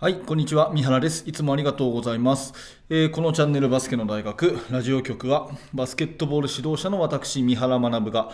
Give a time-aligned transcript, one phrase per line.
[0.00, 0.70] はい、こんにちは。
[0.72, 1.24] 三原です。
[1.26, 2.54] いつもありがとうございます。
[2.88, 8.30] えーこのチャンネルバスケの大学ラジオ局はバスケットボール指導者の私、三原学が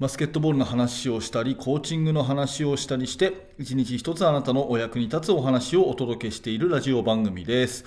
[0.00, 7.84] バスケットボールの話をしたり、コーチングの話をしたりして、一日一つあなたのお役に立つお話をお届けしているラジオ番組です。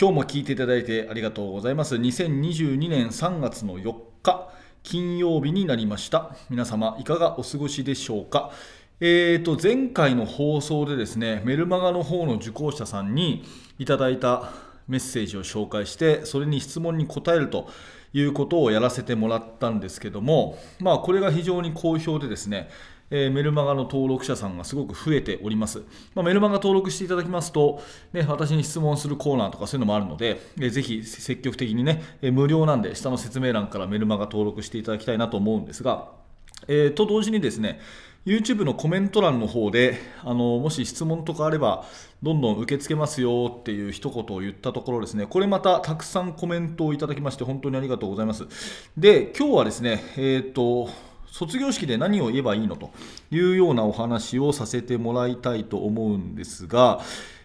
[0.00, 1.96] 今日も聞いていただいてありがとうございます。
[1.96, 3.92] 2022年3月の4
[4.22, 4.48] 日、
[4.84, 6.36] 金曜日になりました。
[6.50, 8.52] 皆様、いかがお過ごしでしょうか？
[9.00, 13.44] えー、と前回の放送でですねメルマガの方の受講者さんに
[13.78, 14.52] いただいた
[14.86, 17.68] メッセージを紹介してそれに質問に答えると
[18.12, 22.68] いうことをやらせてもらったんですけども、まあ、これが非常に好評でですね
[23.10, 25.82] えーメルマガの登録者さんがすごく増えております。
[26.14, 27.82] まあ、メルマガ登録していただきますと、
[28.14, 36.12] ね、私に質問するコーナーとかそういうのもあるので、えーぜひ積極的にね、えー無料なんで、下の説明欄からメルマガ登録していただきたいなと思うんですが、
[36.66, 37.78] えーと同時にですね、
[38.26, 41.84] YouTube のコメント欄の方で、あのもし質問とかあれば、
[42.22, 48.46] どんどん受け付けますよっていう一言を言ったところですね、これまたたくさんコメントをいただきまして、本当にありがとうございます。
[48.96, 50.88] で、今日はですね、えっ、と、
[51.26, 52.92] 卒業式で何を言えばいいのと
[53.30, 57.02] いうようなお話をさせてもらいたいと思うんですが、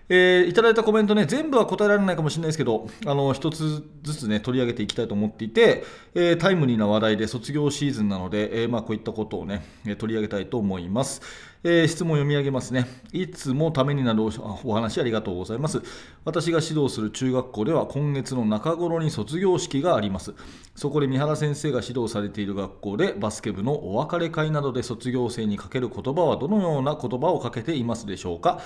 [0.10, 5.84] えーいただいたコメントね、全部は答えられないかもしれないですけど、あの一つずつね、取り上げていきたいと思っていて、
[6.16, 9.64] えータイムリーな話題で卒業シーズンなので、えーまあ、こういったことをね、
[10.00, 11.22] 取り上げたいと思います。
[11.64, 12.88] えー質問を読み上げますね。
[13.12, 15.82] いつもためになるお話ありがとうございます。
[16.24, 20.34] 私が指導する中学校では今月の中頃に卒業式があります。
[20.76, 28.62] そこで三原先生が指導されている学校でバスケ部のお別れ会などで卒業生にかける言葉はどのような言葉をかけていますでしょうか。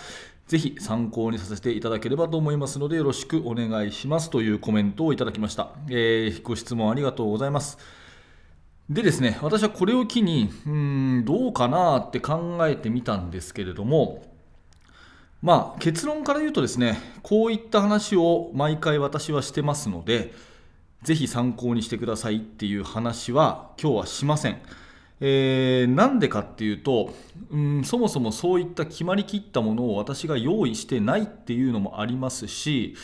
[0.48, 5.72] ぜひ参考にさせていただければと思いますのでよろしくお願いしますというコメントをいただきました。
[5.90, 8.03] えーご質問ありがとうございます。
[8.90, 14.24] でですね、私はこれを機に、うん、どうかなって考えてみたんですけれども、
[15.42, 20.34] まあ、結論から言うとですね、こういった話を毎回私はしてますので、
[21.02, 24.62] ぜひ参考にしてくださいっていう話は今日はしません。
[25.20, 27.14] えーなんでかっていうと、
[27.52, 32.96] うん、そもそもそういった決まりきったものを私が用意してないっていうのもありますし、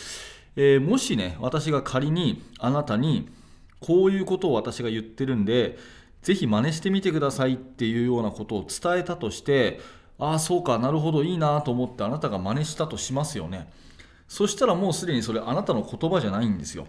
[0.56, 3.30] えーもしね、私が仮にあなたに
[3.80, 5.78] こういうことを私が言ってるんで、
[6.22, 9.80] ぜひ真似してみてくださいっていうようなことを伝えたとして、
[10.18, 13.72] ああ、そうか、なるほど、いいなと思ってあなたが真似したとしますよね。
[14.28, 16.88] そしたらもうすでにそれあなたの言葉じゃないんですよ。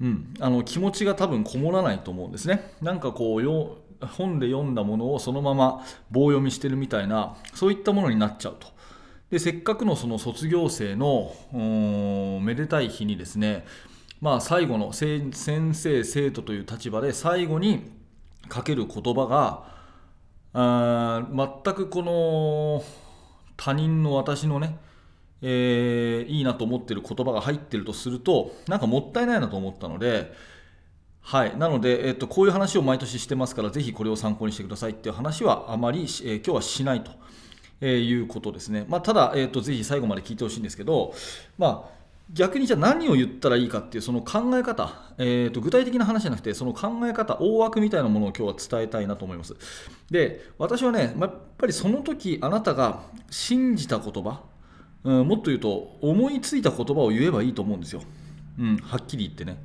[0.00, 2.72] うん、あの気持ちが多分こもらないと思うんですね。
[2.80, 8.68] なんかこう本で読んだものをそのまま棒読みしてるみたいなそういったものになっちゃうと。
[9.30, 11.32] でせっかくのその卒業生の
[12.40, 13.64] めでたい日にですね、
[14.20, 17.90] まあ、最後の先生生徒という立場で最後に
[18.48, 19.74] かける言葉が
[20.54, 22.84] あ全くこの
[23.56, 24.78] 他人の私のね
[25.42, 30.32] えーいいなと思ってる言葉が入ってるとするとなんかもったいないなと思ったので、
[31.20, 37.10] はい、なので、えっとこういう話を毎年してますからぜひこれを参考にしてくださいっていう話はあまり、えー今日はしないと、
[37.80, 41.12] えーいうことですね、まあ、ただ、えっとぜひ最後まで聞いてほしいんですけど、
[41.58, 49.54] まあ、逆にじゃあ何を言ったらいいかっていうその考え方、えー、と具体的な話じゃなくてその考え方大枠みたいなものを今日は伝えたいなと思います。
[50.10, 54.42] で私はね、やっぱりその時あなたが信じた言葉
[55.04, 58.02] うん、もっと言うと思いついた言葉を言えばいいと思うんですよ、
[58.58, 59.62] うん、はっきり言ってね、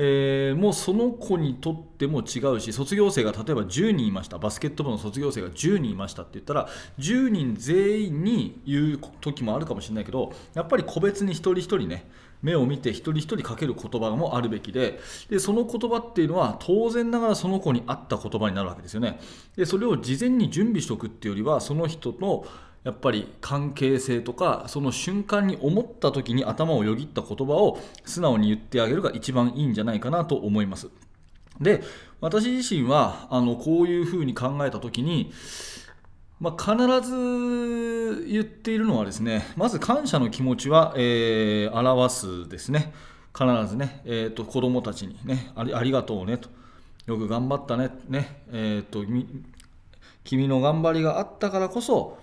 [0.00, 4.38] えーもうその子にとっても違うし卒業生が例えば10人いました。
[4.38, 6.68] バスケット部の卒業生が10人いましたって言ったら
[7.00, 12.08] 10人全員に言う時もあるかもしれないけどやっぱり個別に一人一人ね
[12.42, 19.18] 目を見て一人一人かける言葉もあるべきででその言葉っていうのは当然ながらその子に合った言葉になるわけですよね。
[19.56, 22.46] でそれを事前に準備しておくっていうよりはその人の
[22.88, 30.88] やっぱり関係性とかその瞬間に思った時に頭をよぎった言葉を素直に言ってあげるが一番いいんじゃないかなと思います。
[31.60, 31.82] で
[32.22, 35.30] 私自身はあのこういうふうに考えた時に、
[36.40, 42.94] まあ、必ず言っているのはですねまず感謝の気持ちは、えー表すですね。
[43.38, 46.48] 必ずね、えー、と子供たちにねありがとうねと。
[47.04, 49.04] よく頑張ったねね、えー、と
[50.24, 52.16] 君の頑張りがあったからこそ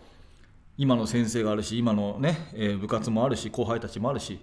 [0.78, 4.40] 今の先生があるし今の、ねえー部活もあるし後輩たちもあるし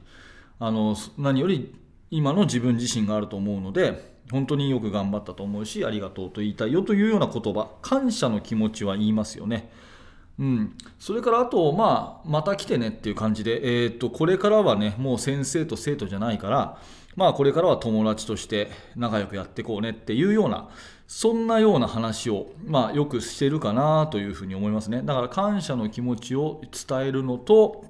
[0.58, 1.74] あの何より
[2.10, 9.70] 今の自分自身があると思うので本当によく頑張ったと思うしありがとうと言いたいよというような言葉感謝の気持ちは言いますよね。
[10.38, 16.78] うん、それからあと、まあ、また来てねっていう感じで、えー、とこれからはねもう先生と生徒じゃないから、
[17.16, 20.68] まあ、これからは友達として仲良くやっていこうねっていうような
[21.14, 25.02] そんなような話を、まあ、よくしてるかなというふうに思いますね。
[25.04, 27.84] だから感謝の気持ちを伝えるのと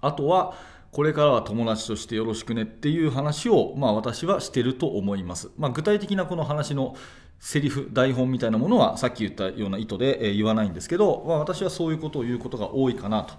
[0.00, 0.52] あとは
[0.90, 6.96] これからは友達としてよろしくねっていう話を、まあ、私はしてると思います、まあ、具体的なこの話の
[7.38, 13.34] セリフ台本みたいなものはさっき言ったような意図で言わないんですけど、まあ、私はそういうことを言うことが多いかなと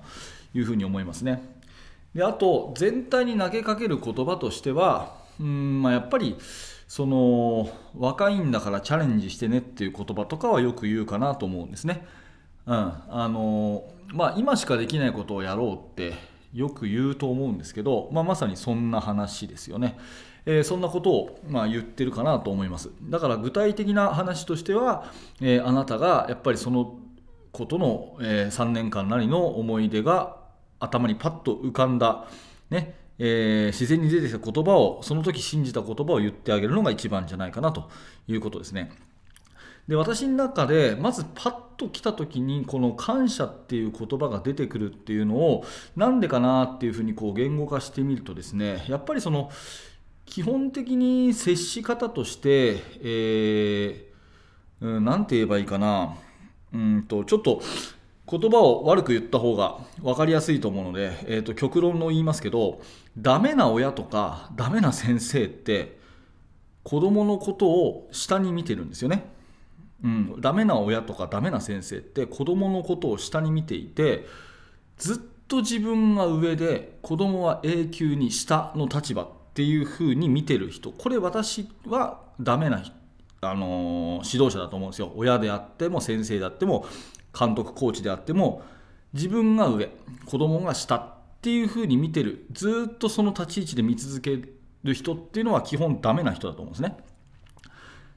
[0.53, 1.43] いうふうに思いますね。
[2.15, 6.37] であと全体に投げかける言葉としてはうん、まあ、やっぱり
[6.87, 12.05] その若いんだからチャレンジしてねっていう言葉とかはよく言うかなと思うんですね。
[12.65, 16.13] うんあのまあ、今しかできないことをやろうって
[16.53, 19.97] よく言うと思うんですけど、まあ、まさにそんな話ですよね。
[20.45, 22.89] えー、そんなことを、まあ、言ってるかなと思います。
[23.03, 25.11] だから具体的な話としては、
[25.41, 26.95] えー、あなたがやっぱりその
[27.51, 30.37] ことの、えー、3年間なりの思い出が
[30.79, 32.27] 頭にパッと浮かんだ、
[32.69, 37.89] ねえー、自然に出てきた言葉をその時信じた言葉を言ってあげるのが一番じゃないかなと
[38.27, 38.91] いうことですね。
[39.87, 45.65] で私の中でまずパッと来た時にこの感謝っていう言葉が出てくるっていうのを
[45.95, 49.49] なんでかなっていうふうにこう言語化してみるとですねやっぱりその
[50.25, 56.15] 基本的に接し方として、えー、うん、て言えばいいかな
[56.73, 57.61] うんとちょっと
[58.29, 62.81] 言葉を悪く言った方が分かりやすいと思うので、えーと、極論の言いますけど
[63.17, 65.97] ダメな親とかダメな先生って
[66.83, 69.25] 子供のことを下に見てるんですよね。
[70.03, 74.25] うん、ダメな親とかダメな先生って子供のことを下に見ていて
[74.97, 80.91] ずっと自分が上で子供は永久に下の立場っていうふうに見てる人。
[80.91, 82.83] これ私はダメな、
[83.41, 85.11] あの、指導者だと思うんですよ。
[85.15, 86.85] 親であっても先生であっても
[87.37, 88.63] 監督コーチであっても
[89.13, 89.89] 自分が上
[90.25, 94.41] 子供が下っていうふうに見てるずっとその立ち位置で見続け
[94.83, 96.97] る人っていうのは基本ダメな人だと思うんですね。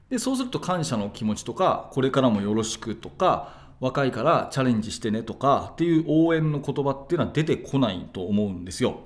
[0.09, 9.01] でそうすると感謝の気持ちとかこれからもよろしくとか若いからチャレンジしてねとかっていう応援の言葉っていうのは出てこないと思うんですよ。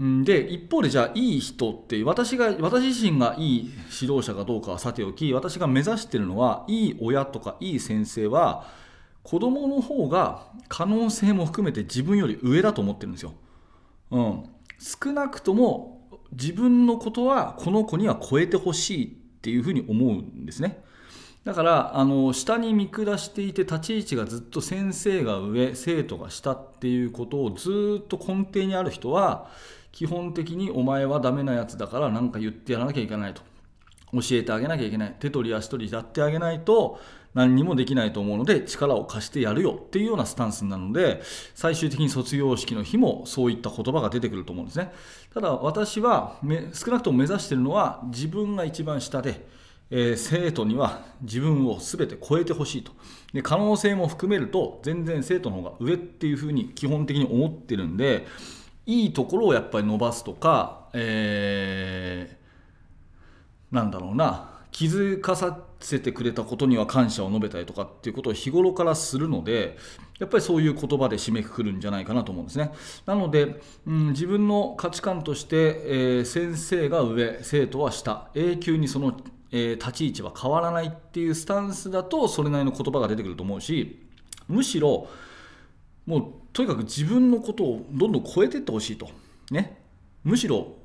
[0.00, 3.70] で一方でじゃあいい人って私が私自身がいい
[4.00, 8.66] 指導者かどうかはさておき私が目指してるのはいい親とかいい先生は
[9.22, 13.34] 子供の方が可能性も含めて自分より上だと思ってるんですよ。
[14.10, 14.44] うん、
[14.78, 20.82] 少なくとも自分のことはこの子には超えてほしいっていうふうに思うんですね。
[21.44, 29.48] だからあの下に見下していて立ち位置がずっと先生が上生徒が下っていうことをずっと根底にある人は
[29.90, 33.42] 基本的にお前はダメなやつだから何か言ってやらなきゃいけないと
[34.12, 35.16] 教えてあげなきゃいけない。
[35.18, 37.00] 手取り足取りやってあげないと
[37.34, 41.22] 何にもできないと思うので力を貸してやるよっていうようなスタンスなので
[41.54, 44.92] 最終的に卒業式の日もそういった言葉が出てくると思うんですね。
[45.32, 46.38] ただ私は
[46.72, 49.46] 少なくとも目指しているのは自分が一番下で、
[49.90, 52.92] えー、生徒には自分を全て超えてほしいと。
[53.32, 58.26] で可能性も含めると全然生徒の方が上っていうふうに基本的に思ってるんで
[58.86, 62.39] いいところをやっぱり伸ばすとか、えー、
[63.70, 64.50] なんだろうな。
[64.72, 69.76] 気づかさせてくれたことには感謝を述べたりとかっていうことを日頃からするので
[70.18, 72.72] やっぱりそういう言葉で締めくくるんじゃないかなと思うんですね。
[73.06, 78.28] なので、うん、自分の価値観として、えー、先生が上生徒は下。
[78.34, 79.16] 永久にその、
[79.50, 84.06] えー、立ち位置は変わらないっていうスタンスだとそれなりの言葉が出てくると思うし
[84.46, 85.08] むしろ
[86.06, 89.08] もうとにかく自分のことをどんどん超えていってほしいと。
[89.50, 89.78] ね。
[90.22, 90.76] むしろ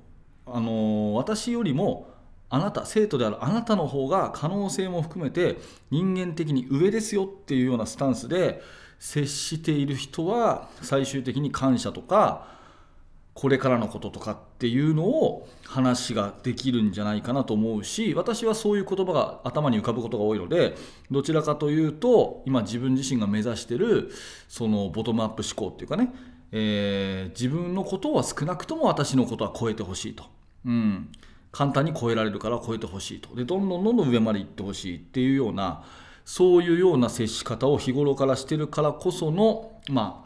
[0.47, 2.14] あのー、私よりも
[2.49, 5.57] あなた生徒であるあなたの方が可能性も含めて
[5.91, 8.61] 人間的に上ですよっていうようなスタンスで
[8.99, 12.55] 接している人は最終的に感謝とか
[13.35, 20.75] これからのこととかっていうのを話ができるんじゃないかなと思うし私はそういう言葉が頭に浮かぶことが多いので
[21.11, 24.09] どちらかというと今自分自身が目指してる
[24.47, 26.13] そのボトムアップ思考っていうかね、
[26.53, 30.23] えー、自分のことは少なくとも私のことは超えてほしいと。
[30.65, 31.11] うん
[31.55, 35.85] 簡単に超えられるから超えてほしいとでどんどんどんどん上まで行ってほしいっていうような
[36.25, 40.25] そういうような接し方を日頃からしてるからこそのまあ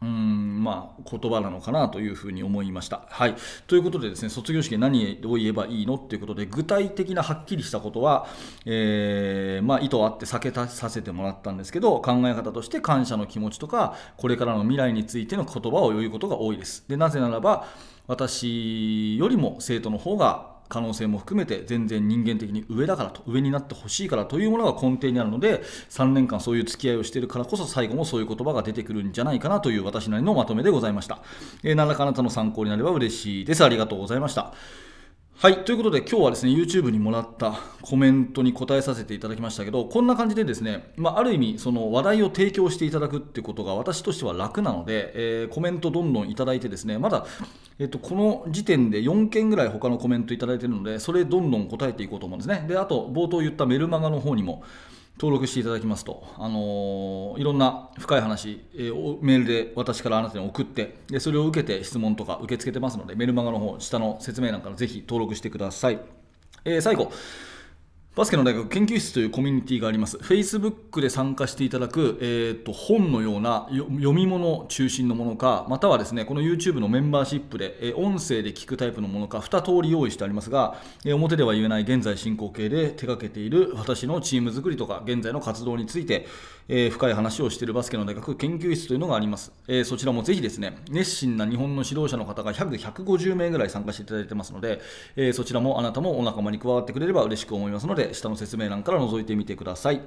[0.00, 3.02] うんまあ、言葉なのかなというふうに思いました。
[3.08, 3.34] はい、
[3.66, 8.28] ということでですね卒業式何を言えばいいのっていうことで具体的なはっきりしたことは、
[8.64, 16.84] えー、まあ、意図あって避けたさせてもらったんですけど考え方として感謝の気持ちとかこれからの未来についての言葉を言うことが多いです。
[16.86, 17.66] でなぜならば
[18.08, 31.20] 私よりも生徒の方が可能性も含めて全然人間的に上だからと上になってほしいからというものが根底にあるので3年間そういう付き合いをしているからこそ最後もそういう言葉が出てくるんじゃないかなという私なりのまとめでございました、
[31.62, 33.64] えー、何らかあなたの参考になれば嬉しいです。
[33.64, 34.52] ありがとうございました。
[35.40, 47.24] はい、ということで今日はですね YouTube にもらったコメントに答えさせていただきましたけどこんな感じでですね、まあ、ある意味その話題を提供していただくってことが私としては楽なので、えーコメントどんどんいただいてですねまだ、
[47.78, 52.66] えっとこの時点で4件ぐらい他のコメントいただいているのでそれどんどん答えていこうと思うんですね。
[52.66, 54.64] であと冒頭言ったメルマガの方にも
[55.20, 66.00] 登録していただきますと、あのーいろんな深い話、えーメールで私からあなたに送ってでそれを受けて質問とか受け付けてますのでメルマガの方下の説明欄からぜひ登録してください、
[66.64, 67.10] えー最後
[68.18, 70.16] バスケの大学研究室というコミュニティがあります。
[70.16, 86.26] Facebook で参加していただく、えー、と本のような読み物中心のものか、またはですねこの YouTube のメンバーシップで、えー音声で聞くタイプのものか、2通り用意してありますが、えー表では言えない現在進行形で手掛けている私のチーム作りとか、現在の活動について、
[86.68, 89.52] えー深い話をしているバスケの大学研究室というのがあります。
[89.66, 94.80] えーそちらもぜひですね、熱心な日本の指導者の方が約150名ぐらい参加していただいてますので、
[95.16, 100.02] えーそちらもあなたもお仲間に加わってくれれば嬉しく思いますので、下の説明欄から覗いてみてください。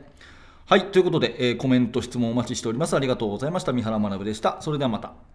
[0.68, 2.96] はい、ということで、えコメント、質問お待ちしております。
[2.96, 3.74] ありがとうございました。
[3.74, 4.62] 三原学でした。
[4.62, 5.31] それではまた。